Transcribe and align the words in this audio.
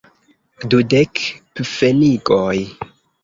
Dudek 0.69 1.21
pfenigoj. 1.59 2.57